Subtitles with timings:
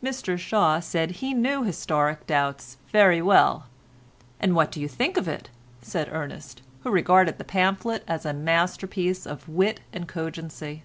[0.00, 3.66] Mr Shaw said he knew "Historic Doubts" very well.
[4.38, 5.50] "And what you think of it?"
[5.82, 10.84] said Ernest, who regarded the pamphlet as a masterpiece of wit and cogency.